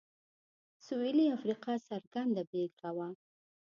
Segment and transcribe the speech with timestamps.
[0.85, 3.07] سوېلي افریقا څرګنده بېلګه وه.